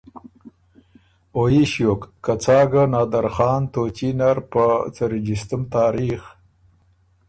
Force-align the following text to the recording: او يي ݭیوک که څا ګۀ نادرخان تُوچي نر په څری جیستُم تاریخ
او 1.35 1.41
يي 1.53 1.63
ݭیوک 1.71 2.01
که 2.23 2.33
څا 2.43 2.59
ګۀ 2.71 2.83
نادرخان 2.91 3.61
تُوچي 3.71 4.09
نر 4.19 4.37
په 4.51 4.63
څری 4.95 5.19
جیستُم 5.25 5.61
تاریخ 5.73 6.21